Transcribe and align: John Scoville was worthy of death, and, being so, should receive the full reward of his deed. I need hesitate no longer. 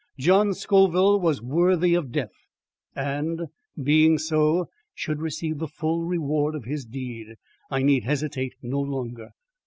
John 0.17 0.55
Scoville 0.55 1.19
was 1.19 1.43
worthy 1.43 1.93
of 1.93 2.11
death, 2.11 2.47
and, 2.95 3.49
being 3.79 4.17
so, 4.17 4.67
should 4.95 5.21
receive 5.21 5.59
the 5.59 5.67
full 5.67 6.05
reward 6.05 6.55
of 6.55 6.63
his 6.65 6.85
deed. 6.85 7.35
I 7.69 7.83
need 7.83 8.03
hesitate 8.05 8.55
no 8.63 8.79
longer. 8.81 9.29